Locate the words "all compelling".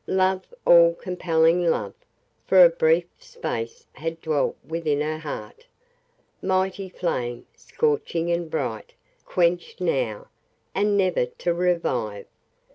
0.65-1.63